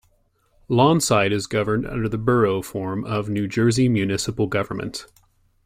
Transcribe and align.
Lawnside 0.67 1.31
is 1.31 1.45
governed 1.45 1.85
under 1.85 2.09
the 2.09 2.17
Borough 2.17 2.63
form 2.63 3.05
of 3.05 3.29
New 3.29 3.47
Jersey 3.47 3.87
municipal 3.87 4.47
government. 4.47 5.05